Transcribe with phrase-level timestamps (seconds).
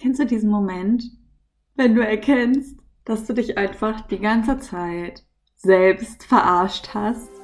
[0.00, 1.04] Kennst du diesen Moment,
[1.74, 5.24] wenn du erkennst, dass du dich einfach die ganze Zeit
[5.56, 7.37] selbst verarscht hast?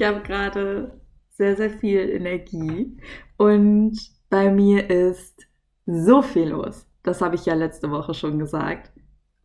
[0.00, 2.96] Ich habe gerade sehr, sehr viel Energie
[3.36, 3.98] und
[4.30, 5.46] bei mir ist
[5.84, 6.86] so viel los.
[7.02, 8.92] Das habe ich ja letzte Woche schon gesagt.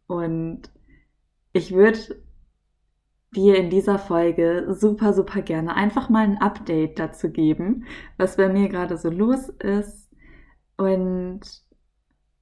[0.08, 0.62] Und
[1.52, 2.00] ich würde
[3.36, 7.84] dir in dieser Folge super, super gerne einfach mal ein Update dazu geben,
[8.16, 10.10] was bei mir gerade so los ist
[10.78, 11.42] und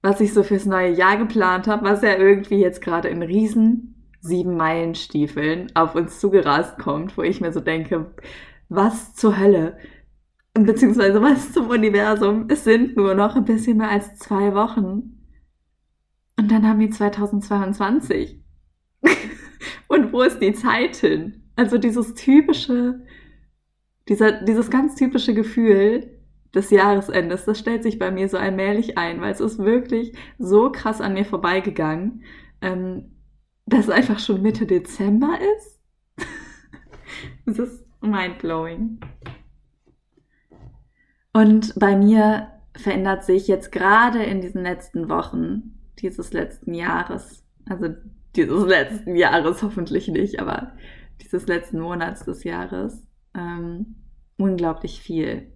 [0.04, 3.93] was ich so fürs neue Jahr geplant habe, was ja irgendwie jetzt gerade in riesen
[4.24, 8.16] sieben Meilen Stiefeln auf uns zugerast kommt, wo ich mir so denke,
[8.70, 9.78] was zur Hölle?
[10.54, 12.46] Beziehungsweise was zum Universum?
[12.48, 15.20] Es sind nur noch ein bisschen mehr als zwei Wochen.
[16.38, 18.42] Und dann haben wir 2022.
[19.88, 21.44] Und wo ist die Zeit hin?
[21.56, 23.02] Also dieses typische,
[24.08, 26.20] dieser, dieses ganz typische Gefühl
[26.56, 30.72] des Jahresendes, das stellt sich bei mir so allmählich ein, weil es ist wirklich so
[30.72, 32.24] krass an mir vorbeigegangen.
[32.62, 33.13] Ähm,
[33.66, 35.82] dass einfach schon Mitte Dezember ist.
[37.46, 39.00] das ist mindblowing.
[41.34, 47.90] Und bei mir verändert sich jetzt gerade in diesen letzten Wochen dieses letzten Jahres, also
[48.36, 50.76] dieses letzten Jahres hoffentlich nicht, aber
[51.22, 53.96] dieses letzten Monats des Jahres, ähm,
[54.38, 55.52] unglaublich viel.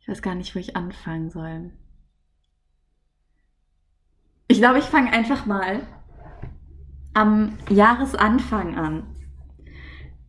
[0.00, 1.72] Ich weiß gar nicht, wo ich anfangen soll.
[4.48, 5.86] Ich glaube, ich fange einfach mal
[7.14, 9.02] am Jahresanfang an.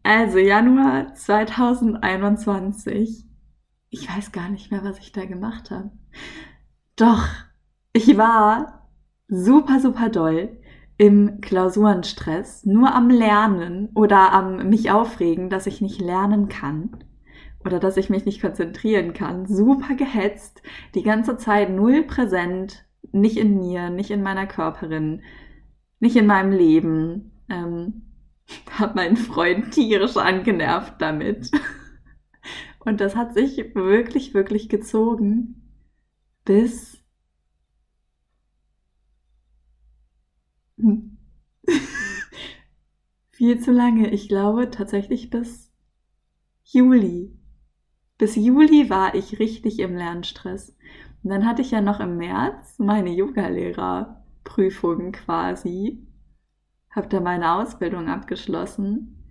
[0.03, 3.27] Also Januar 2021.
[3.89, 5.91] Ich weiß gar nicht mehr, was ich da gemacht habe.
[6.95, 7.27] Doch,
[7.93, 8.89] ich war
[9.27, 10.57] super, super doll
[10.97, 17.03] im Klausurenstress, nur am Lernen oder am mich aufregen, dass ich nicht lernen kann
[17.65, 19.47] oder dass ich mich nicht konzentrieren kann.
[19.47, 20.61] Super gehetzt,
[20.95, 25.21] die ganze Zeit null präsent, nicht in mir, nicht in meiner Körperin,
[26.01, 27.31] nicht in meinem Leben.
[27.47, 28.01] Ähm,
[28.71, 31.49] habe meinen Freund tierisch angenervt damit.
[32.79, 35.55] Und das hat sich wirklich, wirklich gezogen
[36.43, 36.97] bis
[43.29, 44.09] viel zu lange.
[44.09, 45.71] Ich glaube tatsächlich bis
[46.63, 47.37] Juli.
[48.17, 50.75] Bis Juli war ich richtig im Lernstress.
[51.23, 56.07] Und dann hatte ich ja noch im März meine Yogalehrer Prüfung quasi.
[56.89, 59.23] Habe da meine Ausbildung abgeschlossen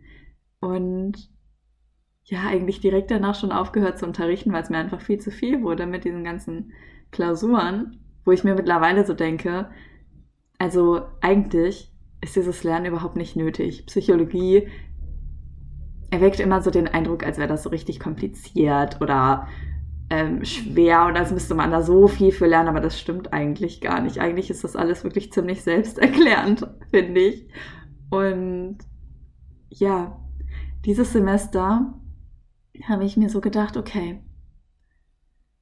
[0.61, 1.31] und
[2.25, 5.63] ja, eigentlich direkt danach schon aufgehört zu unterrichten, weil es mir einfach viel zu viel
[5.63, 6.73] wurde mit diesen ganzen
[7.11, 9.71] Klausuren, wo ich mir mittlerweile so denke,
[10.59, 13.87] also eigentlich ist dieses Lernen überhaupt nicht nötig.
[13.87, 14.69] Psychologie
[16.11, 19.49] erweckt immer so den Eindruck, als wäre das so richtig kompliziert oder
[20.11, 23.81] ähm, schwer und als müsste man da so viel für lernen, aber das stimmt eigentlich
[23.81, 24.19] gar nicht.
[24.19, 27.49] Eigentlich ist das alles wirklich ziemlich selbsterklärend, finde ich.
[28.11, 28.79] Und
[29.69, 30.21] ja,
[30.85, 31.95] dieses Semester
[32.89, 34.21] habe ich mir so gedacht, okay,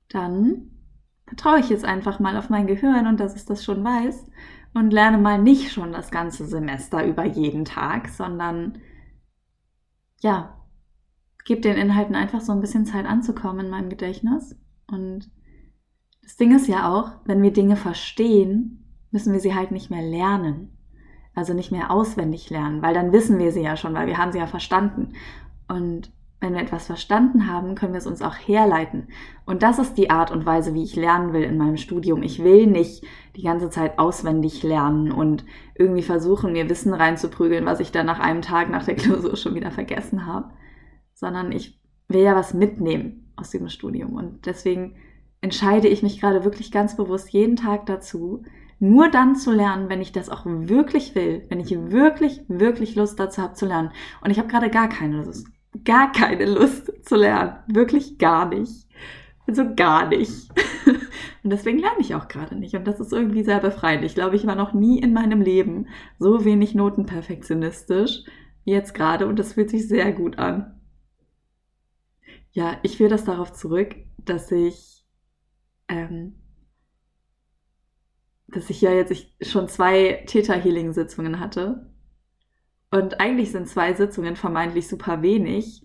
[0.08, 0.70] dann
[1.26, 4.26] vertraue ich jetzt einfach mal auf mein Gehirn und dass es das schon weiß
[4.72, 8.78] und lerne mal nicht schon das ganze Semester über jeden Tag, sondern
[10.20, 10.57] ja,
[11.48, 14.54] gebe den Inhalten einfach so ein bisschen Zeit anzukommen in meinem Gedächtnis.
[14.86, 15.30] Und
[16.22, 20.02] das Ding ist ja auch, wenn wir Dinge verstehen, müssen wir sie halt nicht mehr
[20.02, 20.76] lernen.
[21.34, 24.32] Also nicht mehr auswendig lernen, weil dann wissen wir sie ja schon, weil wir haben
[24.32, 25.14] sie ja verstanden.
[25.68, 29.08] Und wenn wir etwas verstanden haben, können wir es uns auch herleiten.
[29.46, 32.22] Und das ist die Art und Weise, wie ich lernen will in meinem Studium.
[32.22, 33.04] Ich will nicht
[33.36, 35.44] die ganze Zeit auswendig lernen und
[35.76, 39.54] irgendwie versuchen, mir Wissen reinzuprügeln, was ich dann nach einem Tag nach der Klausur schon
[39.54, 40.50] wieder vergessen habe,
[41.18, 44.14] sondern ich will ja was mitnehmen aus diesem Studium.
[44.14, 44.96] Und deswegen
[45.40, 48.44] entscheide ich mich gerade wirklich ganz bewusst jeden Tag dazu,
[48.80, 53.18] nur dann zu lernen, wenn ich das auch wirklich will, wenn ich wirklich, wirklich Lust
[53.18, 53.90] dazu habe zu lernen.
[54.22, 55.48] Und ich habe gerade gar keine Lust,
[55.84, 57.56] gar keine Lust zu lernen.
[57.66, 58.86] Wirklich gar nicht.
[59.48, 60.48] Also gar nicht.
[61.42, 62.74] Und deswegen lerne ich auch gerade nicht.
[62.76, 64.04] Und das ist irgendwie sehr befreiend.
[64.04, 65.86] Ich glaube, ich war noch nie in meinem Leben
[66.18, 68.24] so wenig notenperfektionistisch
[68.64, 69.26] wie jetzt gerade.
[69.26, 70.77] Und das fühlt sich sehr gut an.
[72.58, 75.06] Ja, ich führe das darauf zurück, dass ich,
[75.86, 76.34] ähm,
[78.48, 81.88] dass ich ja jetzt schon zwei Theta Healing Sitzungen hatte.
[82.90, 85.84] Und eigentlich sind zwei Sitzungen vermeintlich super wenig,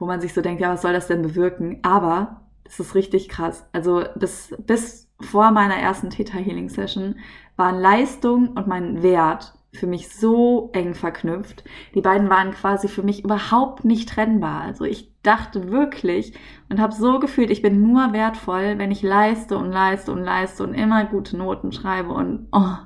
[0.00, 1.78] wo man sich so denkt, ja, was soll das denn bewirken?
[1.82, 3.68] Aber das ist richtig krass.
[3.70, 7.20] Also bis, bis vor meiner ersten Theta Healing Session
[7.54, 11.62] waren Leistung und mein Wert für mich so eng verknüpft.
[11.94, 14.62] Die beiden waren quasi für mich überhaupt nicht trennbar.
[14.62, 16.32] Also ich dachte wirklich
[16.68, 20.62] und habe so gefühlt, ich bin nur wertvoll, wenn ich leiste und leiste und leiste
[20.62, 22.76] und immer gute Noten schreibe und oh,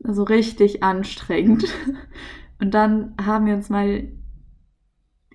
[0.00, 1.64] so richtig anstrengend.
[2.58, 4.08] Und dann haben wir uns mal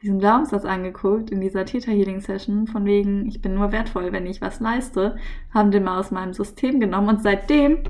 [0.01, 4.25] diesen Glaubenssatz angeguckt in dieser Theta Healing Session von wegen, ich bin nur wertvoll, wenn
[4.25, 5.17] ich was leiste,
[5.53, 7.83] haben den mal aus meinem System genommen und seitdem,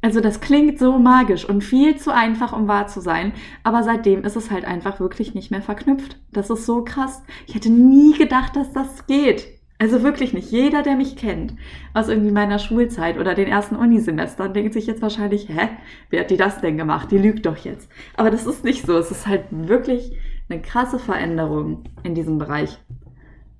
[0.00, 3.32] also das klingt so magisch und viel zu einfach, um wahr zu sein,
[3.64, 6.20] aber seitdem ist es halt einfach wirklich nicht mehr verknüpft.
[6.32, 7.22] Das ist so krass.
[7.46, 9.58] Ich hätte nie gedacht, dass das geht.
[9.80, 10.50] Also wirklich nicht.
[10.50, 11.54] Jeder, der mich kennt,
[11.94, 15.68] aus irgendwie meiner Schulzeit oder den ersten Unisemestern, denkt sich jetzt wahrscheinlich, hä,
[16.10, 17.12] wer hat die das denn gemacht?
[17.12, 17.88] Die lügt doch jetzt.
[18.16, 18.96] Aber das ist nicht so.
[18.96, 20.16] Es ist halt wirklich
[20.48, 22.78] eine krasse Veränderung in diesem Bereich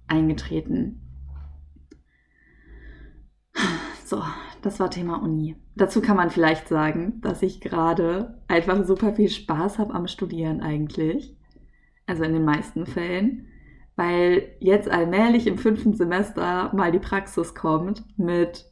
[0.08, 1.02] eingetreten.
[4.04, 4.22] So,
[4.62, 5.54] das war Thema Uni.
[5.78, 10.60] Dazu kann man vielleicht sagen, dass ich gerade einfach super viel Spaß habe am Studieren
[10.60, 11.36] eigentlich.
[12.06, 13.48] Also in den meisten Fällen
[13.98, 18.64] weil jetzt allmählich im fünften Semester mal die Praxis kommt mit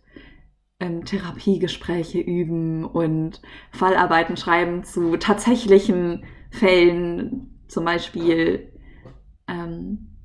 [0.78, 3.42] ähm, Therapiegespräche üben und
[3.72, 8.72] Fallarbeiten schreiben zu tatsächlichen Fällen, zum Beispiel
[9.48, 10.16] ähm,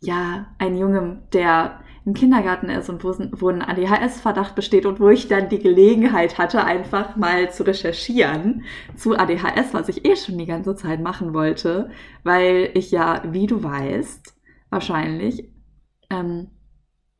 [0.00, 5.08] ja ein Junge, der im Kindergarten ist und wo, wo ein ADHS-Verdacht besteht und wo
[5.08, 8.62] ich dann die Gelegenheit hatte, einfach mal zu recherchieren
[8.94, 11.90] zu ADHS, was ich eh schon die ganze Zeit machen wollte,
[12.22, 14.36] weil ich ja, wie du weißt,
[14.70, 15.52] wahrscheinlich
[16.08, 16.50] ähm,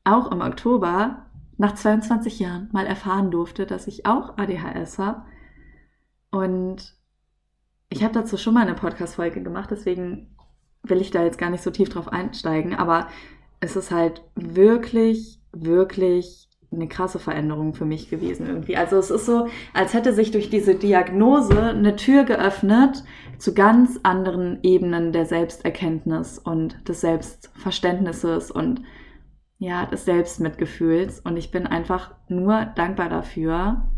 [0.04, 5.22] auch im Oktober nach 22 Jahren mal erfahren durfte, dass ich auch ADHS habe.
[6.30, 6.94] Und
[7.88, 10.36] ich habe dazu schon mal eine Podcast-Folge gemacht, deswegen
[10.84, 13.08] will ich da jetzt gar nicht so tief drauf einsteigen, aber
[13.60, 18.76] es ist halt wirklich, wirklich eine krasse Veränderung für mich gewesen irgendwie.
[18.76, 23.04] Also es ist so, als hätte sich durch diese Diagnose eine Tür geöffnet
[23.38, 28.82] zu ganz anderen Ebenen der Selbsterkenntnis und des Selbstverständnisses und
[29.58, 31.20] ja, des Selbstmitgefühls.
[31.20, 33.88] Und ich bin einfach nur dankbar dafür,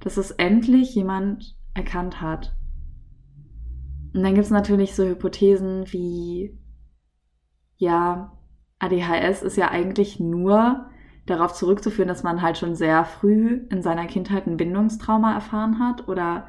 [0.00, 2.56] dass es endlich jemand erkannt hat.
[4.12, 6.58] Und dann gibt es natürlich so Hypothesen wie,
[7.76, 8.33] ja,
[8.84, 10.86] ADHS ist ja eigentlich nur
[11.26, 16.08] darauf zurückzuführen, dass man halt schon sehr früh in seiner Kindheit ein Bindungstrauma erfahren hat
[16.08, 16.48] oder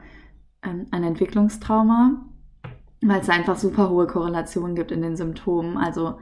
[0.63, 2.25] ähm, ein Entwicklungstrauma,
[3.01, 5.77] weil es einfach super hohe Korrelationen gibt in den Symptomen.
[5.77, 6.17] Also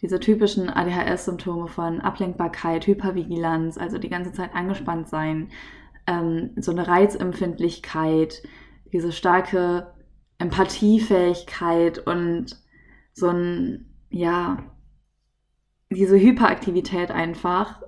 [0.00, 5.48] diese typischen ADHS-Symptome von Ablenkbarkeit, Hypervigilanz, also die ganze Zeit angespannt sein,
[6.06, 8.42] ähm, so eine Reizempfindlichkeit,
[8.92, 9.92] diese starke
[10.38, 12.56] Empathiefähigkeit und
[13.12, 14.58] so ein, ja,
[15.90, 17.82] diese Hyperaktivität einfach,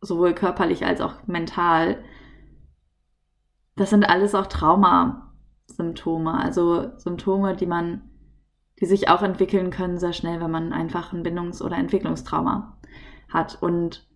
[0.00, 2.02] sowohl körperlich als auch mental,
[3.76, 8.10] das sind alles auch Traumasymptome, also Symptome, die man,
[8.80, 12.78] die sich auch entwickeln können sehr schnell, wenn man einfach ein Bindungs- oder Entwicklungstrauma
[13.28, 13.58] hat.
[13.60, 14.06] Und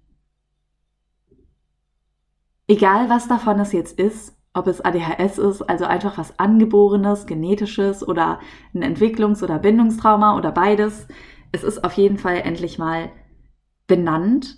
[2.68, 8.06] egal was davon es jetzt ist, ob es ADHS ist, also einfach was Angeborenes, Genetisches
[8.06, 8.40] oder
[8.75, 11.06] ein Entwicklungs- oder Bindungstrauma oder beides,
[11.52, 13.11] es ist auf jeden Fall endlich mal
[13.90, 14.56] benannt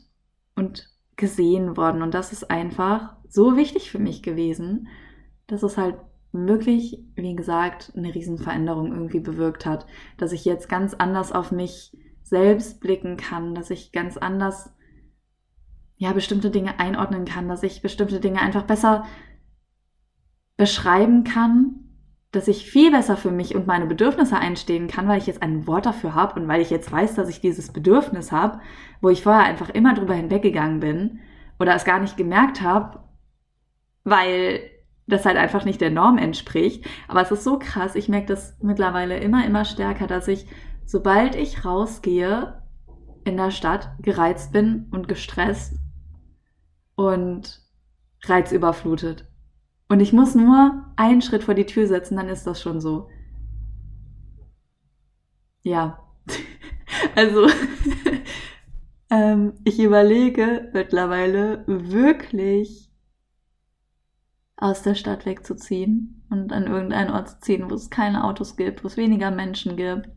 [0.56, 2.02] und gesehen worden.
[2.02, 4.88] Und das ist einfach so wichtig für mich gewesen,
[5.46, 5.96] dass es halt
[6.32, 9.86] wirklich, wie gesagt, eine Riesenveränderung irgendwie bewirkt hat.
[10.18, 14.70] Dass ich jetzt ganz anders auf mich selbst blicken kann, dass ich ganz anders
[15.96, 19.06] ja bestimmte Dinge einordnen kann, dass ich bestimmte Dinge einfach besser
[20.58, 21.81] beschreiben kann
[22.32, 25.66] dass ich viel besser für mich und meine Bedürfnisse einstehen kann, weil ich jetzt ein
[25.66, 28.60] Wort dafür habe und weil ich jetzt weiß, dass ich dieses Bedürfnis habe,
[29.02, 31.20] wo ich vorher einfach immer drüber hinweggegangen bin
[31.58, 33.00] oder es gar nicht gemerkt habe,
[34.04, 34.60] weil
[35.06, 36.86] das halt einfach nicht der Norm entspricht.
[37.06, 40.46] Aber es ist so krass, ich merke das mittlerweile immer, immer stärker, dass ich,
[40.86, 42.62] sobald ich rausgehe
[43.24, 45.74] in der Stadt, gereizt bin und gestresst
[46.94, 47.60] und
[48.24, 49.31] reizüberflutet.
[49.92, 53.10] Und ich muss nur einen Schritt vor die Tür setzen, dann ist das schon so.
[55.60, 56.02] Ja.
[57.14, 57.46] also,
[59.10, 62.90] ähm, ich überlege mittlerweile wirklich
[64.56, 68.82] aus der Stadt wegzuziehen und an irgendeinen Ort zu ziehen, wo es keine Autos gibt,
[68.82, 70.08] wo es weniger Menschen gibt,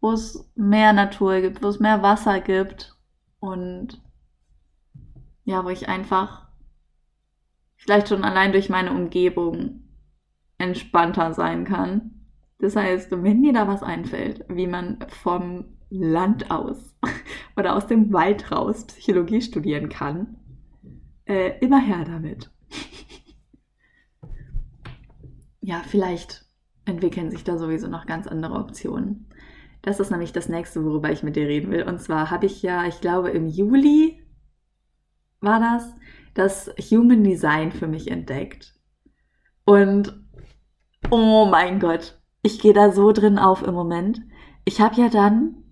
[0.00, 2.96] wo es mehr Natur gibt, wo es mehr Wasser gibt
[3.40, 4.00] und
[5.44, 6.41] ja, wo ich einfach
[7.82, 9.80] vielleicht schon allein durch meine Umgebung
[10.58, 12.26] entspannter sein kann.
[12.58, 16.96] Das heißt, wenn mir da was einfällt, wie man vom Land aus
[17.56, 20.36] oder aus dem Wald raus Psychologie studieren kann,
[21.26, 22.50] äh, immer her damit.
[25.60, 26.46] ja, vielleicht
[26.84, 29.26] entwickeln sich da sowieso noch ganz andere Optionen.
[29.82, 31.82] Das ist nämlich das nächste, worüber ich mit dir reden will.
[31.82, 34.24] Und zwar habe ich ja, ich glaube, im Juli
[35.40, 35.92] war das,
[36.34, 38.74] das Human Design für mich entdeckt.
[39.64, 40.20] Und
[41.10, 44.20] oh mein Gott, ich gehe da so drin auf im Moment.
[44.64, 45.64] Ich habe ja dann,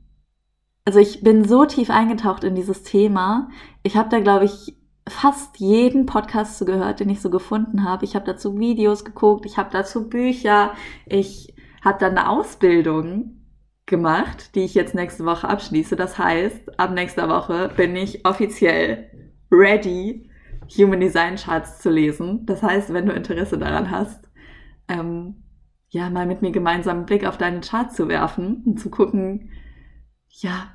[0.84, 3.48] also ich bin so tief eingetaucht in dieses Thema.
[3.82, 4.76] Ich habe da, glaube ich,
[5.08, 8.04] fast jeden Podcast zugehört, den ich so gefunden habe.
[8.04, 10.74] Ich habe dazu Videos geguckt, ich habe dazu Bücher,
[11.06, 13.40] ich habe dann eine Ausbildung
[13.86, 15.96] gemacht, die ich jetzt nächste Woche abschließe.
[15.96, 19.10] Das heißt, ab nächster Woche bin ich offiziell
[19.50, 20.29] ready,
[20.76, 22.46] Human Design Charts zu lesen.
[22.46, 24.28] Das heißt, wenn du Interesse daran hast,
[24.88, 25.42] ähm,
[25.88, 29.50] ja, mal mit mir gemeinsam einen Blick auf deine Chart zu werfen und zu gucken,
[30.28, 30.72] ja,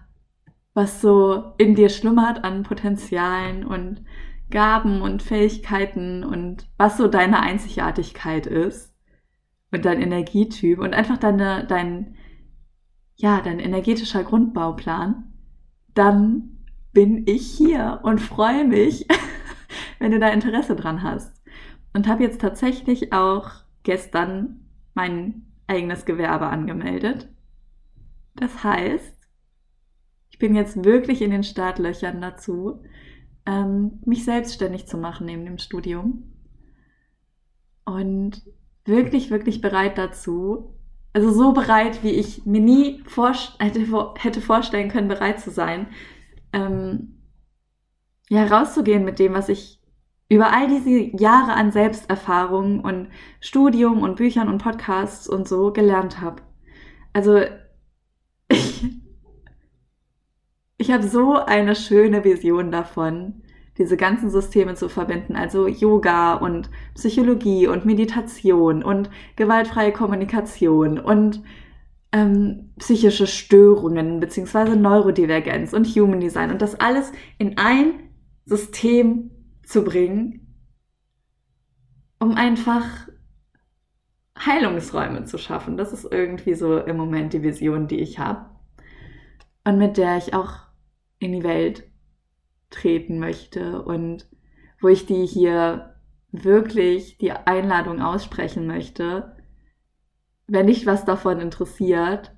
[0.73, 4.03] was so in dir schlummert an Potenzialen und
[4.51, 8.93] Gaben und Fähigkeiten und was so deine Einzigartigkeit ist
[9.71, 12.15] und dein Energietyp und einfach deine, dein,
[13.15, 15.33] ja, dein energetischer Grundbauplan,
[15.93, 16.57] dann
[16.91, 19.07] bin ich hier und freue mich,
[20.00, 21.41] wenn du da Interesse dran hast.
[21.93, 23.51] Und habe jetzt tatsächlich auch
[23.84, 27.29] gestern mein eigenes Gewerbe angemeldet.
[28.36, 29.15] Das heißt,
[30.29, 32.84] ich bin jetzt wirklich in den Startlöchern dazu,
[33.45, 36.34] ähm, mich selbstständig zu machen neben dem Studium.
[37.86, 38.41] Und
[38.84, 40.75] wirklich, wirklich bereit dazu.
[41.13, 43.03] Also so bereit, wie ich mir nie
[43.60, 45.88] hätte, hätte vorstellen können, bereit zu sein,
[46.51, 47.14] ähm,
[48.29, 49.79] ja, rauszugehen mit dem, was ich
[50.29, 56.20] über all diese Jahre an Selbsterfahrung und Studium und Büchern und Podcasts und so gelernt
[56.22, 56.41] habe.
[57.13, 57.41] Also
[58.50, 58.84] ich,
[60.77, 63.44] ich habe so eine schöne Vision davon,
[63.77, 71.44] diese ganzen Systeme zu verbinden, also Yoga und Psychologie und Meditation und gewaltfreie Kommunikation und
[72.12, 78.04] ähm, psychische Störungen beziehungsweise Neurodivergenz und Human Design und das alles in ein
[78.45, 79.31] System
[79.63, 80.55] zu bringen,
[82.19, 83.07] um einfach
[84.37, 85.77] Heilungsräume zu schaffen.
[85.77, 88.49] Das ist irgendwie so im Moment die Vision, die ich habe
[89.63, 90.59] und mit der ich auch
[91.19, 91.89] in die Welt
[92.69, 94.29] treten möchte und
[94.81, 95.95] wo ich die hier
[96.31, 99.35] wirklich die Einladung aussprechen möchte,
[100.47, 102.35] wenn dich was davon interessiert,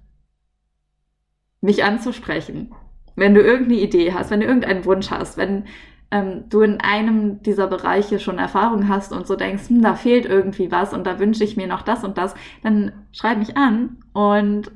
[1.60, 2.74] mich anzusprechen.
[3.16, 5.66] Wenn du irgendeine Idee hast, wenn du irgendeinen Wunsch hast, wenn
[6.12, 10.26] ähm, du in einem dieser Bereiche schon Erfahrung hast und so denkst, hm, da fehlt
[10.26, 13.98] irgendwie was und da wünsche ich mir noch das und das, dann schreib mich an
[14.14, 14.72] und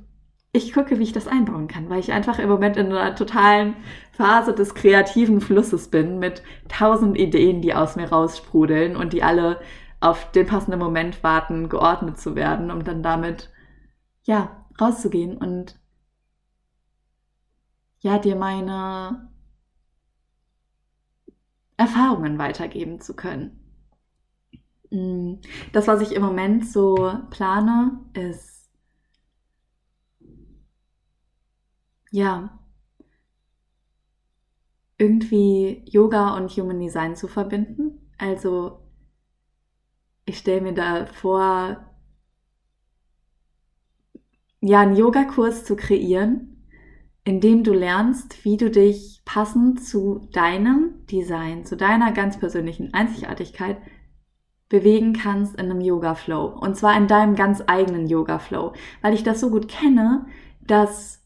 [0.53, 3.75] ich gucke, wie ich das einbauen kann, weil ich einfach im Moment in einer totalen
[4.11, 9.61] Phase des kreativen Flusses bin mit tausend Ideen, die aus mir raussprudeln und die alle
[10.01, 13.49] auf den passenden Moment warten, geordnet zu werden, um dann damit,
[14.23, 15.79] ja, rauszugehen und
[17.99, 19.30] ja, dir meine
[21.81, 23.59] Erfahrungen weitergeben zu können.
[24.91, 25.35] Mm,
[25.73, 28.69] das, was ich im Moment so plane, ist
[32.11, 32.59] ja
[34.99, 38.11] irgendwie Yoga und Human Design zu verbinden.
[38.19, 38.83] Also
[40.25, 41.83] ich stelle mir da vor,
[44.61, 46.50] ja, einen Yogakurs zu kreieren,
[47.23, 53.77] indem du lernst, wie du dich passend zu deinem Design, zu deiner ganz persönlichen Einzigartigkeit
[54.69, 56.45] bewegen kannst in einem Yoga Flow.
[56.45, 60.25] Und zwar in deinem ganz eigenen Yoga Flow, weil ich das so gut kenne,
[60.61, 61.21] dass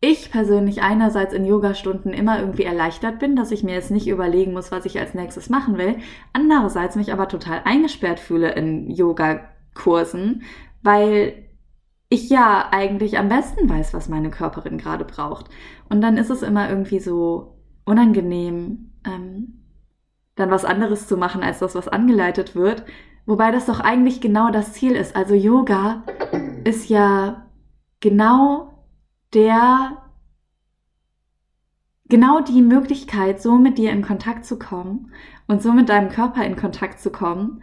[0.00, 4.52] ich persönlich einerseits in Yogastunden immer irgendwie erleichtert bin, dass ich mir jetzt nicht überlegen
[4.52, 5.96] muss, was ich als nächstes machen will,
[6.32, 10.42] andererseits mich aber total eingesperrt fühle in Yogakursen,
[10.82, 11.47] weil
[12.08, 15.46] ich ja eigentlich am besten weiß, was meine Körperin gerade braucht.
[15.88, 19.64] Und dann ist es immer irgendwie so unangenehm, ähm,
[20.34, 22.84] dann was anderes zu machen als das, was angeleitet wird.
[23.26, 25.16] Wobei das doch eigentlich genau das Ziel ist.
[25.16, 26.04] Also Yoga
[26.64, 27.48] ist ja
[28.00, 28.86] genau
[29.34, 29.98] der
[32.08, 35.12] genau die Möglichkeit, so mit dir in Kontakt zu kommen
[35.46, 37.62] und so mit deinem Körper in Kontakt zu kommen,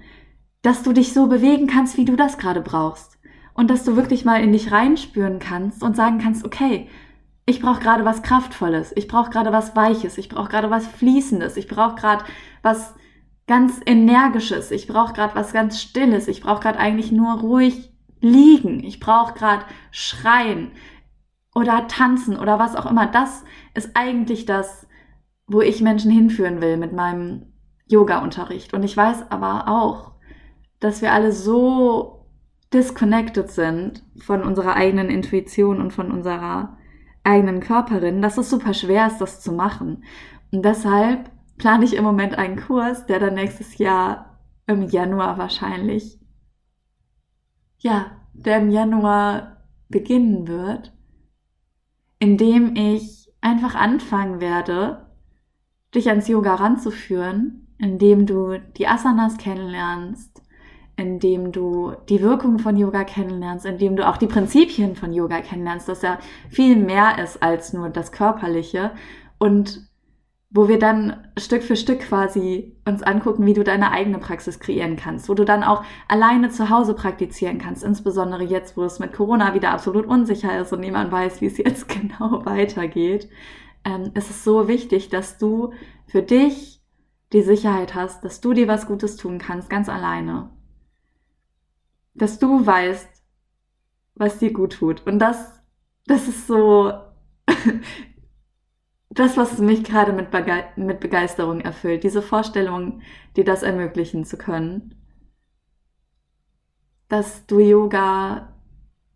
[0.62, 3.15] dass du dich so bewegen kannst, wie du das gerade brauchst.
[3.56, 6.88] Und dass du wirklich mal in dich reinspüren kannst und sagen kannst, okay,
[7.48, 11.58] ich brauche gerade was Kraftvolles, ich brauche gerade was Weiches, ich brauche gerade was Fließendes,
[11.58, 12.26] ich brauche gerade
[12.62, 12.94] was
[13.48, 18.84] ganz Energisches, ich brauche gerade was ganz Stilles, ich brauche gerade eigentlich nur ruhig liegen,
[18.84, 20.72] ich brauche gerade schreien
[21.54, 23.08] oder tanzen oder was auch immer.
[23.08, 23.44] Das
[23.74, 24.88] ist eigentlich das,
[25.48, 27.54] wo ich Menschen hinführen will mit meinem
[27.88, 28.74] Yoga-Unterricht.
[28.74, 30.14] Und ich weiß aber auch,
[30.80, 32.15] dass wir alle so
[32.74, 36.78] disconnected sind von unserer eigenen Intuition und von unserer
[37.24, 40.04] eigenen Körperin, dass es super schwer ist, das zu machen.
[40.52, 46.20] Und deshalb plane ich im Moment einen Kurs, der dann nächstes Jahr im Januar wahrscheinlich,
[47.78, 50.94] ja, der im Januar beginnen wird,
[52.20, 55.10] indem ich einfach anfangen werde,
[55.94, 60.42] dich ans Yoga ranzuführen, indem du die Asanas kennenlernst,
[60.98, 65.90] indem du die Wirkung von Yoga kennenlernst, indem du auch die Prinzipien von Yoga kennenlernst,
[65.90, 68.92] dass ja viel mehr ist als nur das Körperliche
[69.38, 69.88] und
[70.56, 74.96] wo wir dann Stück für Stück quasi uns angucken, wie du deine eigene Praxis kreieren
[74.96, 79.12] kannst, wo du dann auch alleine zu Hause praktizieren kannst, insbesondere jetzt, wo es mit
[79.12, 83.30] Corona wieder absolut unsicher ist und niemand weiß, wie es jetzt genau weitergeht.
[83.84, 85.74] Ähm, ist es so wichtig, dass du
[86.08, 86.82] für dich
[87.34, 90.55] die Sicherheit hast, dass du dir was Gutes tun kannst, ganz alleine.
[92.16, 93.10] Dass du weißt,
[94.16, 95.06] was dir gut tut.
[95.06, 95.62] Und das,
[96.08, 96.92] das ist so
[99.10, 103.02] das, was mich gerade mit, Bege mit Begeisterung erfüllt, diese Vorstellung,
[103.36, 104.96] dir das ermöglichen zu können,
[107.08, 108.56] dass du Yoga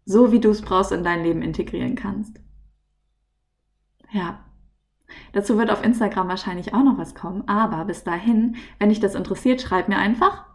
[0.09, 2.39] so wie du es brauchst in dein Leben integrieren kannst.
[4.11, 4.43] Ja.
[5.33, 9.13] Dazu wird auf Instagram wahrscheinlich auch noch was kommen, aber bis dahin, wenn dich das
[9.13, 10.47] interessiert, schreib mir einfach.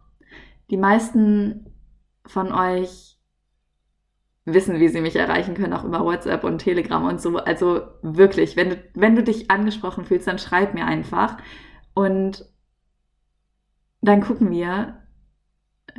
[0.70, 1.66] Die meisten
[2.26, 3.18] von euch
[4.44, 7.38] wissen, wie sie mich erreichen können, auch über WhatsApp und Telegram und so.
[7.38, 11.38] Also wirklich, wenn du, wenn du dich angesprochen fühlst, dann schreib mir einfach.
[11.94, 12.46] Und
[14.02, 15.02] dann gucken wir,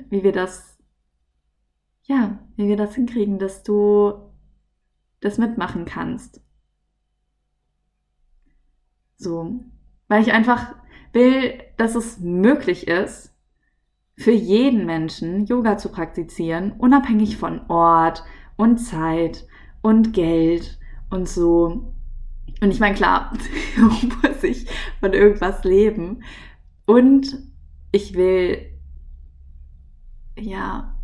[0.10, 0.78] wie wir das,
[2.04, 4.32] ja, wie wir das hinkriegen, dass du
[5.22, 6.42] das mitmachen kannst.
[9.18, 9.60] So.
[10.08, 10.76] Weil ich einfach
[11.14, 13.35] will, dass es möglich ist,
[14.18, 18.24] für jeden Menschen Yoga zu praktizieren, unabhängig von Ort
[18.56, 19.46] und Zeit
[19.82, 21.94] und Geld und so.
[22.62, 23.34] Und ich meine, klar,
[23.78, 24.68] muss ich
[25.00, 26.24] von irgendwas leben.
[26.86, 27.38] Und
[27.92, 28.80] ich will,
[30.40, 30.96] ja,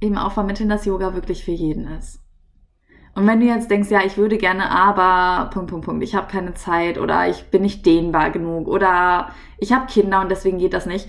[0.00, 2.22] eben auch vermitteln, dass Yoga wirklich für jeden ist.
[3.20, 6.32] Und wenn du jetzt denkst, ja, ich würde gerne, aber Punkt, Punkt, Punkt, ich habe
[6.32, 10.72] keine Zeit oder ich bin nicht dehnbar genug oder ich habe Kinder und deswegen geht
[10.72, 11.06] das nicht.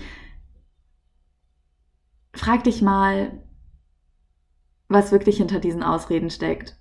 [2.34, 3.42] Frag dich mal,
[4.88, 6.76] was wirklich hinter diesen Ausreden steckt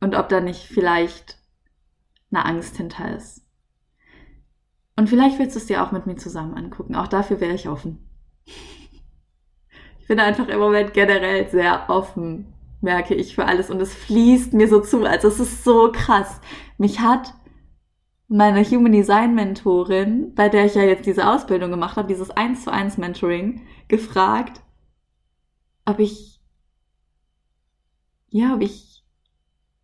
[0.00, 1.38] und ob da nicht vielleicht
[2.32, 3.46] eine Angst hinter ist.
[4.96, 6.96] Und vielleicht willst du es dir auch mit mir zusammen angucken.
[6.96, 8.10] Auch dafür wäre ich offen.
[10.00, 12.51] Ich bin einfach im Moment generell sehr offen
[12.82, 15.04] merke ich für alles und es fließt mir so zu.
[15.04, 16.40] Also es ist so krass.
[16.78, 17.34] Mich hat
[18.28, 22.64] meine Human Design Mentorin, bei der ich ja jetzt diese Ausbildung gemacht habe, dieses 1
[22.64, 24.62] zu 1 Mentoring, gefragt,
[25.84, 26.40] ob ich,
[28.30, 29.04] ja, ob ich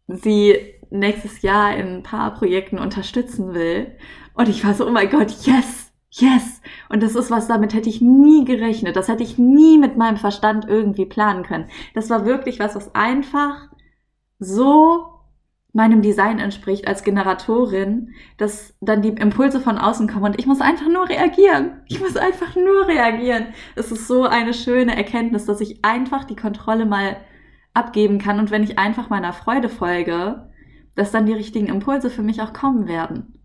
[0.06, 0.56] sie
[0.90, 3.96] nächstes Jahr in ein paar Projekten unterstützen will.
[4.34, 5.87] Und ich war so, oh mein Gott, yes!
[6.10, 6.60] Yes!
[6.88, 8.96] Und das ist was, damit hätte ich nie gerechnet.
[8.96, 11.68] Das hätte ich nie mit meinem Verstand irgendwie planen können.
[11.94, 13.68] Das war wirklich was, was einfach
[14.38, 15.14] so
[15.72, 20.60] meinem Design entspricht als Generatorin, dass dann die Impulse von außen kommen und ich muss
[20.60, 21.82] einfach nur reagieren.
[21.86, 23.48] Ich muss einfach nur reagieren.
[23.76, 27.18] Es ist so eine schöne Erkenntnis, dass ich einfach die Kontrolle mal
[27.74, 30.50] abgeben kann und wenn ich einfach meiner Freude folge,
[30.94, 33.38] dass dann die richtigen Impulse für mich auch kommen werden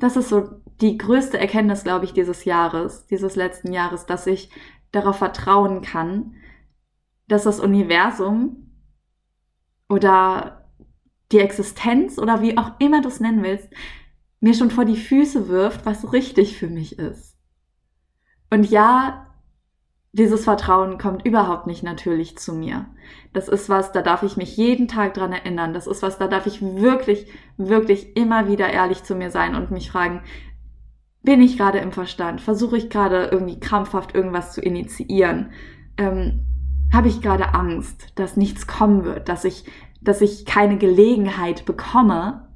[0.00, 0.48] das ist so
[0.80, 4.50] die größte Erkenntnis, glaube ich, dieses Jahres, dieses letzten Jahres, dass ich
[4.92, 6.34] darauf vertrauen kann,
[7.28, 8.72] dass das Universum
[9.88, 10.68] oder
[11.32, 13.68] die Existenz oder wie auch immer du es nennen willst,
[14.40, 17.36] mir schon vor die Füße wirft, was richtig für mich ist.
[18.50, 19.26] Und ja,
[20.12, 22.86] dieses Vertrauen kommt überhaupt nicht natürlich zu mir.
[23.32, 25.72] Das ist was, da darf ich mich jeden Tag dran erinnern.
[25.72, 29.70] Das ist was, da darf ich wirklich, wirklich immer wieder ehrlich zu mir sein und
[29.70, 30.22] mich fragen,
[31.22, 32.40] bin ich gerade im Verstand?
[32.40, 35.52] Versuche ich gerade irgendwie krampfhaft irgendwas zu initiieren?
[35.96, 36.46] Ähm,
[36.92, 39.64] Habe ich gerade Angst, dass nichts kommen wird, dass ich,
[40.00, 42.48] dass ich keine Gelegenheit bekomme,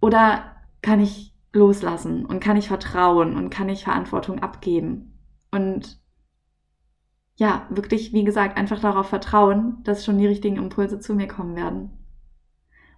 [0.00, 5.18] Oder kann ich loslassen und kann ich vertrauen und kann ich Verantwortung abgeben?
[5.50, 6.00] Und
[7.36, 11.56] ja, wirklich, wie gesagt, einfach darauf vertrauen, dass schon die richtigen Impulse zu mir kommen
[11.56, 11.90] werden.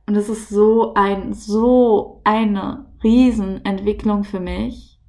[0.07, 5.01] Und es ist so ein, so eine Riesenentwicklung für mich,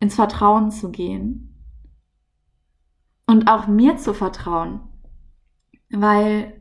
[0.00, 1.62] ins Vertrauen zu gehen
[3.26, 4.80] und auch mir zu vertrauen,
[5.90, 6.60] weil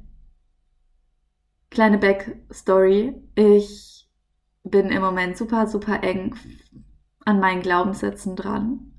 [1.70, 4.10] kleine Backstory, ich
[4.64, 6.36] bin im Moment super, super eng
[7.26, 8.94] an meinen Glaubenssätzen dran.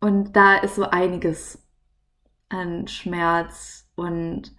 [0.00, 1.66] Und da ist so einiges
[2.48, 4.54] an Schmerz und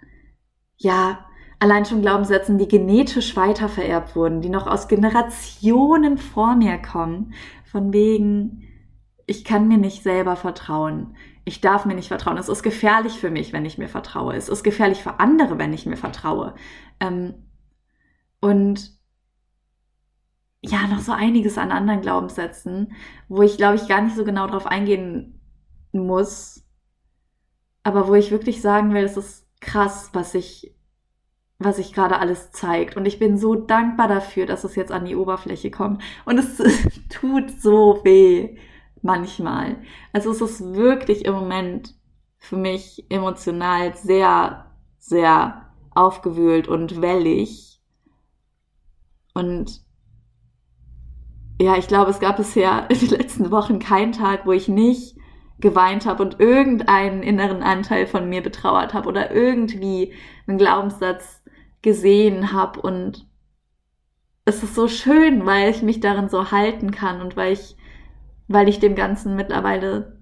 [0.77, 1.25] ja,
[1.63, 7.93] allein schon Glaubenssätzen, die genetisch weitervererbt wurden, die noch aus Generationen vor mir kommen, von
[7.93, 8.67] wegen,
[9.25, 11.15] ich kann mir nicht selber vertrauen.
[11.45, 12.37] Ich darf mir nicht vertrauen.
[12.37, 14.35] Es ist gefährlich für mich, wenn ich mir vertraue.
[14.35, 16.53] Es ist gefährlich für andere, wenn ich mir vertraue.
[16.99, 17.33] Ähm,
[18.41, 18.91] und
[20.61, 22.91] ja, noch so einiges an anderen Glaubenssätzen,
[23.29, 25.39] wo ich, glaube ich, gar nicht so genau drauf eingehen
[25.93, 26.65] muss.
[27.83, 30.75] Aber wo ich wirklich sagen will, es ist krass, was ich,
[31.63, 32.97] was sich gerade alles zeigt.
[32.97, 36.01] Und ich bin so dankbar dafür, dass es jetzt an die Oberfläche kommt.
[36.25, 36.57] Und es
[37.09, 38.57] tut so weh
[39.01, 39.77] manchmal.
[40.11, 41.95] Also es ist wirklich im Moment
[42.37, 47.81] für mich emotional sehr, sehr aufgewühlt und wellig.
[49.33, 49.81] Und
[51.61, 55.17] ja, ich glaube, es gab bisher in den letzten Wochen keinen Tag, wo ich nicht
[55.59, 60.13] geweint habe und irgendeinen inneren Anteil von mir betrauert habe oder irgendwie
[60.45, 61.41] einen Glaubenssatz
[61.83, 63.27] gesehen habe und
[64.45, 67.77] es ist so schön, weil ich mich darin so halten kann und weil ich
[68.47, 70.21] weil ich dem Ganzen mittlerweile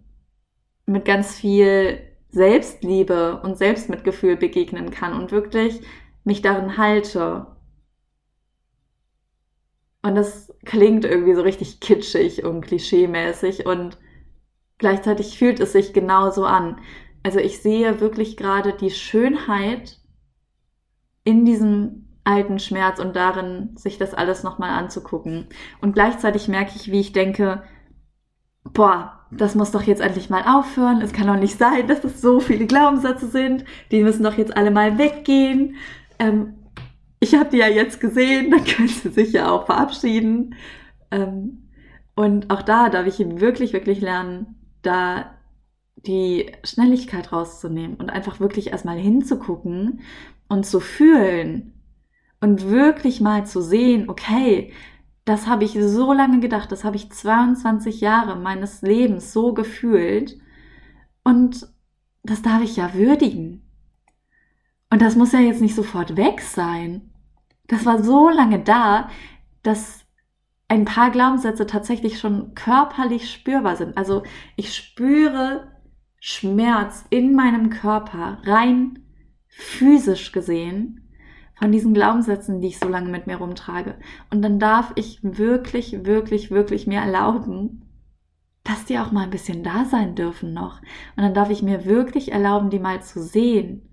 [0.85, 5.81] mit ganz viel Selbstliebe und Selbstmitgefühl begegnen kann und wirklich
[6.23, 7.47] mich darin halte.
[10.03, 13.97] Und das klingt irgendwie so richtig kitschig und klischeemäßig und
[14.77, 16.79] gleichzeitig fühlt es sich genauso an.
[17.23, 19.99] Also ich sehe wirklich gerade die Schönheit
[21.23, 25.47] in diesem alten Schmerz und darin, sich das alles nochmal anzugucken.
[25.81, 27.63] Und gleichzeitig merke ich, wie ich denke,
[28.63, 31.01] boah, das muss doch jetzt endlich mal aufhören.
[31.01, 33.65] Es kann doch nicht sein, dass es so viele Glaubenssätze sind.
[33.91, 35.75] Die müssen doch jetzt alle mal weggehen.
[36.19, 36.55] Ähm,
[37.19, 40.55] ich habe die ja jetzt gesehen, dann können sie sich ja auch verabschieden.
[41.11, 41.69] Ähm,
[42.15, 45.31] und auch da darf ich wirklich, wirklich lernen, da
[45.95, 50.01] die Schnelligkeit rauszunehmen und einfach wirklich erstmal hinzugucken
[50.51, 51.81] und zu fühlen
[52.41, 54.73] und wirklich mal zu sehen, okay,
[55.23, 60.37] das habe ich so lange gedacht, das habe ich 22 Jahre meines Lebens so gefühlt.
[61.23, 61.69] Und
[62.23, 63.65] das darf ich ja würdigen.
[64.89, 67.13] Und das muss ja jetzt nicht sofort weg sein.
[67.67, 69.09] Das war so lange da,
[69.63, 70.03] dass
[70.67, 73.97] ein paar Glaubenssätze tatsächlich schon körperlich spürbar sind.
[73.97, 74.23] Also
[74.57, 75.71] ich spüre
[76.19, 79.01] Schmerz in meinem Körper, rein
[79.51, 81.09] physisch gesehen
[81.55, 83.95] von diesen Glaubenssätzen, die ich so lange mit mir rumtrage.
[84.31, 87.85] Und dann darf ich wirklich, wirklich, wirklich mir erlauben,
[88.63, 90.81] dass die auch mal ein bisschen da sein dürfen noch.
[91.15, 93.89] Und dann darf ich mir wirklich erlauben, die mal zu sehen.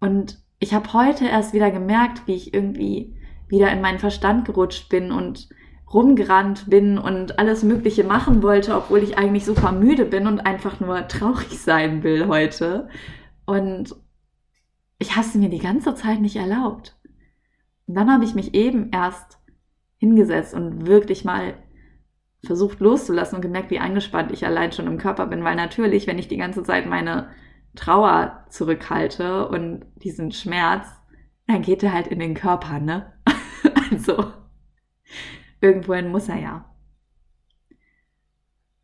[0.00, 3.14] Und ich habe heute erst wieder gemerkt, wie ich irgendwie
[3.48, 5.48] wieder in meinen Verstand gerutscht bin und
[5.92, 10.80] rumgerannt bin und alles Mögliche machen wollte, obwohl ich eigentlich super müde bin und einfach
[10.80, 12.88] nur traurig sein will heute.
[13.44, 13.96] Und
[15.00, 16.96] ich habe mir die ganze Zeit nicht erlaubt.
[17.86, 19.38] Und dann habe ich mich eben erst
[19.96, 21.54] hingesetzt und wirklich mal
[22.44, 26.18] versucht loszulassen und gemerkt, wie angespannt ich allein schon im Körper bin, weil natürlich, wenn
[26.18, 27.30] ich die ganze Zeit meine
[27.74, 30.86] Trauer zurückhalte und diesen Schmerz,
[31.46, 33.12] dann geht er halt in den Körper, ne?
[33.90, 34.32] also,
[35.60, 36.74] irgendwohin muss er ja.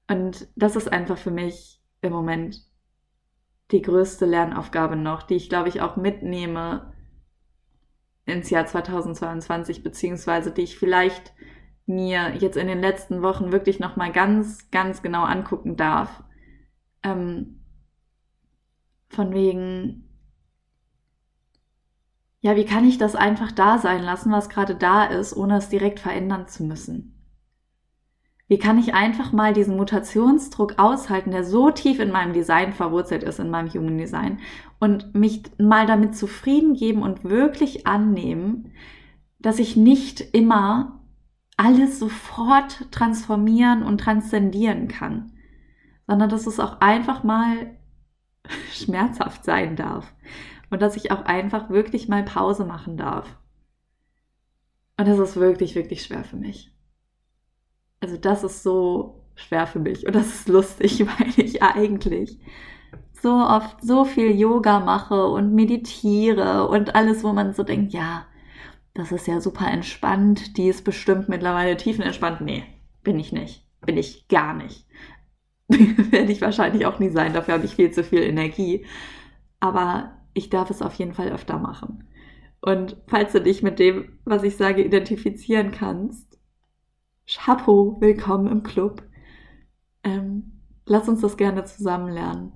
[0.09, 2.61] Und das ist einfach für mich im Moment
[3.71, 6.93] die größte Lernaufgabe noch, die ich glaube ich auch mitnehme
[8.25, 11.33] ins Jahr 2022, beziehungsweise die ich vielleicht
[11.87, 16.25] mir jetzt in den letzten Wochen wirklich nochmal ganz, ganz genau angucken darf.
[17.03, 17.61] Ähm,
[19.09, 20.09] von wegen,
[22.41, 25.69] ja, wie kann ich das einfach da sein lassen, was gerade da ist, ohne es
[25.69, 27.16] direkt verändern zu müssen?
[28.49, 33.25] Wie kann ich einfach mal diesen Mutationsdruck aushalten, der so tief in meinem Design verwurzelt
[33.25, 34.39] ist, in meinem Human Design,
[34.79, 38.73] und mich mal damit zufrieden geben und wirklich annehmen,
[39.41, 41.01] dass ich nicht immer
[41.57, 45.33] alles sofort transformieren und transzendieren kann,
[46.07, 47.77] sondern dass es auch einfach mal
[48.73, 50.15] schmerzhaft sein darf
[50.71, 53.39] und dass ich auch einfach wirklich mal Pause machen darf.
[54.99, 56.76] Und das ist wirklich, wirklich schwer für mich.
[58.01, 62.39] Also das ist so schwer für mich und das ist lustig, weil ich eigentlich
[63.13, 68.27] so oft so viel Yoga mache und meditiere und alles, wo man so denkt, ja,
[68.95, 72.41] das ist ja super entspannt, die ist bestimmt mittlerweile tiefenentspannt.
[72.41, 72.65] Nee,
[73.03, 73.65] bin ich nicht.
[73.85, 74.87] Bin ich gar nicht.
[75.69, 78.87] Werde ich wahrscheinlich auch nie sein, dafür habe ich viel zu viel Energie.
[79.61, 82.09] Aber ich darf es auf jeden Fall öfter machen.
[82.61, 86.36] Und falls du dich mit dem, was ich sage, identifizieren kannst,
[87.29, 89.03] Chapeau, willkommen im Club.
[90.05, 92.53] Ähm, lass uns das gerne zusammen lernen.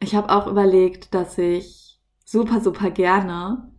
[0.00, 3.70] Ich habe auch überlegt, dass ich super, super gerne,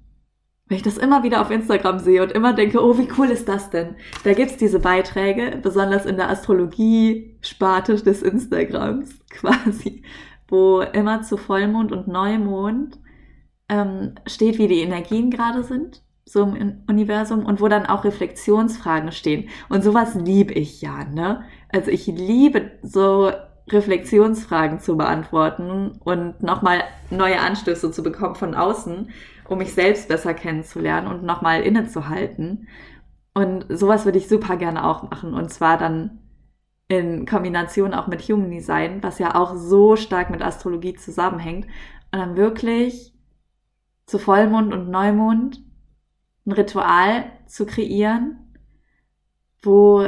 [0.68, 3.50] wenn ich das immer wieder auf Instagram sehe und immer denke, oh, wie cool ist
[3.50, 3.98] das denn?
[4.24, 10.04] Da gibt's diese Beiträge, besonders in der Astrologie-Sparte des Instagrams quasi,
[10.48, 13.02] wo immer zu Vollmond und Neumond
[13.68, 19.12] ähm, steht, wie die Energien gerade sind, so im Universum, und wo dann auch Reflexionsfragen
[19.12, 19.50] stehen.
[19.70, 21.44] Und sowas liebe ich ja, ne?
[21.70, 23.32] Also ich liebe so
[23.70, 29.10] Reflexionsfragen zu beantworten und nochmal neue Anstöße zu bekommen von außen,
[29.48, 32.68] um mich selbst besser kennenzulernen und nochmal innezuhalten.
[33.34, 35.34] Und sowas würde ich super gerne auch machen.
[35.34, 36.20] Und zwar dann
[36.88, 41.66] in Kombination auch mit Human Design, was ja auch so stark mit Astrologie zusammenhängt.
[42.12, 43.14] Und dann wirklich
[44.06, 45.64] zu Vollmond und Neumond
[46.46, 48.56] ein Ritual zu kreieren,
[49.62, 50.08] wo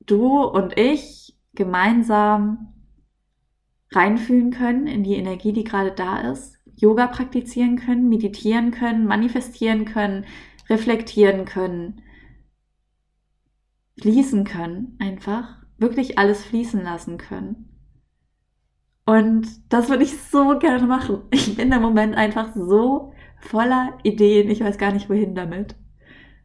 [0.00, 2.74] du und ich gemeinsam
[3.92, 9.84] reinfühlen können in die Energie, die gerade da ist, Yoga praktizieren können, meditieren können, manifestieren
[9.84, 10.26] können,
[10.68, 12.02] reflektieren können,
[14.00, 17.68] fließen können, einfach wirklich alles fließen lassen können.
[19.06, 21.22] Und das würde ich so gerne machen.
[21.30, 24.50] Ich bin im Moment einfach so voller Ideen.
[24.50, 25.76] Ich weiß gar nicht, wohin damit.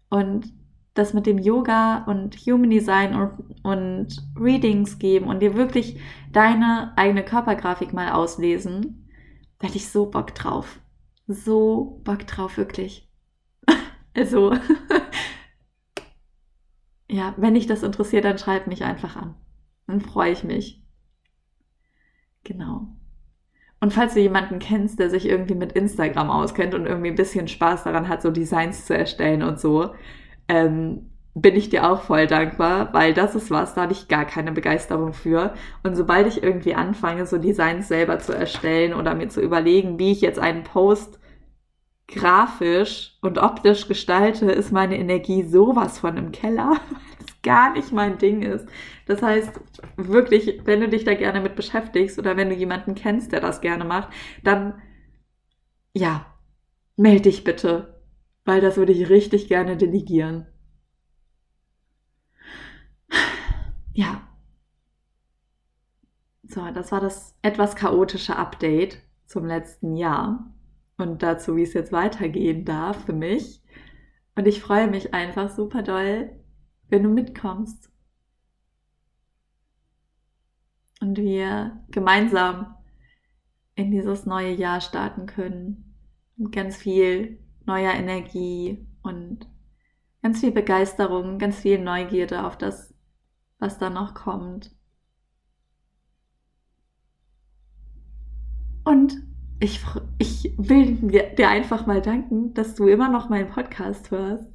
[0.09, 0.53] Und
[0.93, 5.99] das mit dem Yoga und Human Design und, und Readings geben und dir wirklich
[6.31, 9.09] deine eigene Körpergrafik mal auslesen,
[9.59, 10.79] da hätte ich so Bock drauf.
[11.27, 13.09] So Bock drauf, wirklich.
[14.13, 14.53] also,
[17.09, 19.35] ja, wenn dich das interessiert, dann schreib mich einfach an.
[19.87, 20.83] Dann freue ich mich.
[22.43, 22.95] Genau.
[23.83, 27.49] Und falls du jemanden kennst, der sich irgendwie mit Instagram auskennt und irgendwie ein bisschen
[27.49, 29.89] Spaß daran hat, so Designs zu erstellen und so,
[30.47, 34.23] ähm, bin ich dir auch voll dankbar, weil das ist was, da habe ich gar
[34.23, 35.53] keine Begeisterung für.
[35.83, 40.13] Und sobald ich irgendwie anfange, so Designs selber zu erstellen oder mir zu überlegen, wie
[40.13, 41.19] ich jetzt einen Post
[42.07, 46.77] grafisch und optisch gestalte, ist meine Energie sowas von im Keller,
[47.43, 48.67] gar nicht mein Ding ist.
[49.05, 49.59] Das heißt,
[49.97, 53.61] wirklich, wenn du dich da gerne mit beschäftigst oder wenn du jemanden kennst, der das
[53.61, 54.09] gerne macht,
[54.43, 54.81] dann
[55.93, 56.25] ja,
[56.95, 58.01] melde dich bitte,
[58.45, 60.47] weil das würde ich richtig gerne delegieren.
[63.93, 64.27] Ja.
[66.43, 70.53] So, das war das etwas chaotische Update zum letzten Jahr
[70.97, 73.63] und dazu, wie es jetzt weitergehen darf für mich.
[74.35, 76.31] Und ich freue mich einfach super doll,
[76.93, 77.91] wenn du mitkommst.
[81.01, 82.75] Und wir gemeinsam
[83.73, 85.97] in dieses neue Jahr starten können.
[86.35, 89.47] Mit ganz viel neuer Energie und
[90.21, 92.93] ganz viel Begeisterung, ganz viel Neugierde auf das,
[93.57, 94.71] was da noch kommt.
[98.83, 99.15] Und
[99.59, 99.81] ich,
[100.19, 100.97] ich will
[101.35, 104.52] dir einfach mal danken, dass du immer noch meinen Podcast hörst.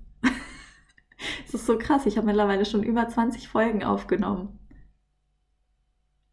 [1.46, 4.58] Es ist so krass, ich habe mittlerweile schon über 20 Folgen aufgenommen.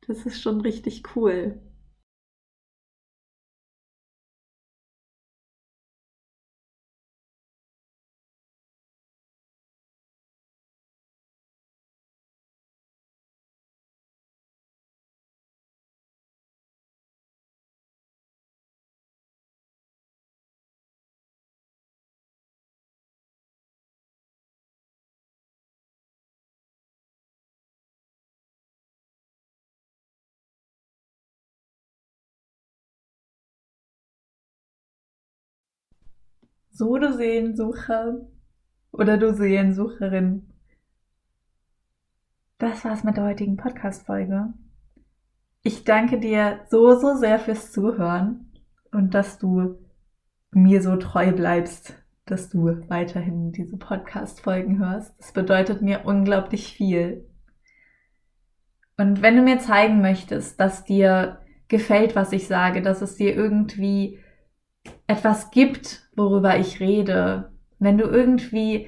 [0.08, 1.60] Das ist schon richtig cool.
[36.78, 38.18] So, du Seelensucher
[38.92, 40.52] oder du Seelensucherin.
[42.58, 44.54] Das war's mit der heutigen Podcast-Folge.
[45.62, 48.52] Ich danke dir so, so sehr fürs Zuhören
[48.92, 49.78] und dass du
[50.52, 55.18] mir so treu bleibst, dass du weiterhin diese Podcast-Folgen hörst.
[55.18, 57.26] Das bedeutet mir unglaublich viel.
[58.98, 63.34] Und wenn du mir zeigen möchtest, dass dir gefällt, was ich sage, dass es dir
[63.34, 64.20] irgendwie
[65.08, 68.88] etwas gibt, worüber ich rede, wenn du irgendwie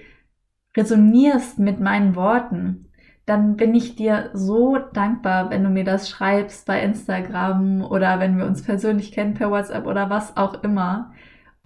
[0.76, 2.88] resonierst mit meinen Worten,
[3.26, 8.38] dann bin ich dir so dankbar, wenn du mir das schreibst bei Instagram oder wenn
[8.38, 11.14] wir uns persönlich kennen per WhatsApp oder was auch immer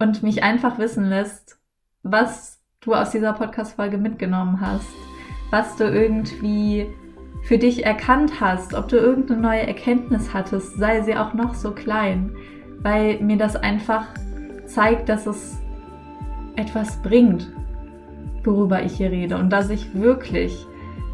[0.00, 1.60] und mich einfach wissen lässt,
[2.02, 4.88] was du aus dieser Podcast-Folge mitgenommen hast,
[5.50, 6.88] was du irgendwie
[7.44, 11.70] für dich erkannt hast, ob du irgendeine neue Erkenntnis hattest, sei sie auch noch so
[11.70, 12.34] klein,
[12.80, 14.06] weil mir das einfach
[14.72, 15.58] zeigt, dass es
[16.56, 17.48] etwas bringt,
[18.44, 20.66] worüber ich hier rede und dass ich wirklich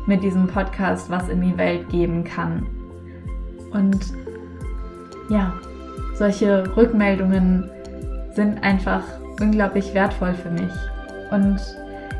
[0.06, 2.66] mit diesem Podcast was in die Welt geben kann.
[3.72, 4.14] Und
[5.28, 5.52] ja,
[6.14, 7.70] solche Rückmeldungen
[8.34, 9.02] sind einfach
[9.40, 10.72] unglaublich wertvoll für mich.
[11.30, 11.60] Und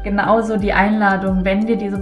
[0.04, 1.98] genauso die Einladung, wenn dir diese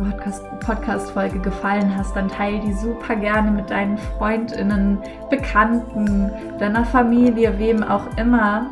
[0.60, 4.98] Podcast-Folge gefallen hat, dann teile die super gerne mit deinen Freundinnen,
[5.30, 8.66] Bekannten, deiner Familie, wem auch immer.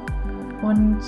[0.65, 0.99] Und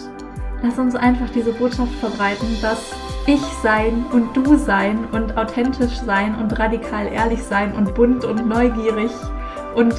[0.62, 2.92] lass uns einfach diese Botschaft verbreiten, dass
[3.26, 8.46] ich sein und du sein und authentisch sein und radikal ehrlich sein und bunt und
[8.46, 9.10] neugierig
[9.74, 9.94] und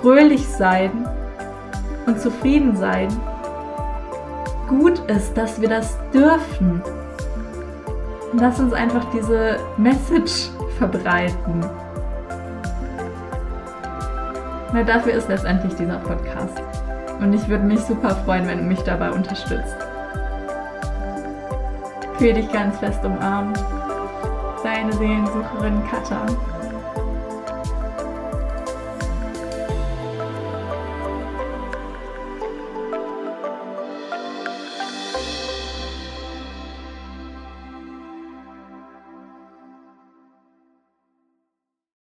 [0.00, 1.08] fröhlich sein
[2.06, 3.08] und zufrieden sein
[4.68, 6.82] gut ist, dass wir das dürfen.
[8.32, 11.64] Lass uns einfach diese Message verbreiten.
[14.72, 16.65] Weil dafür ist letztendlich dieser Podcast.
[17.20, 19.76] Und ich würde mich super freuen, wenn du mich dabei unterstützt.
[22.18, 23.58] Fühl dich ganz fest umarmt.
[24.62, 26.26] Deine Seelensucherin Katja.